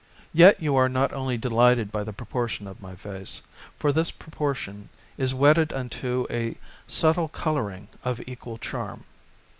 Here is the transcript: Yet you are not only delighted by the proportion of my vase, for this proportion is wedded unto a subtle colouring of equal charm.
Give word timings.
Yet 0.33 0.59
you 0.59 0.75
are 0.77 0.89
not 0.89 1.13
only 1.13 1.37
delighted 1.37 1.91
by 1.91 2.03
the 2.03 2.11
proportion 2.11 2.65
of 2.65 2.81
my 2.81 2.95
vase, 2.95 3.43
for 3.77 3.91
this 3.91 4.09
proportion 4.09 4.89
is 5.15 5.35
wedded 5.35 5.71
unto 5.71 6.25
a 6.31 6.57
subtle 6.87 7.27
colouring 7.27 7.87
of 8.03 8.19
equal 8.25 8.57
charm. 8.57 9.03